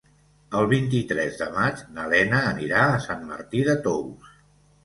[0.59, 4.35] El vint-i-tres de maig na Lena anirà a Sant Martí de Tous.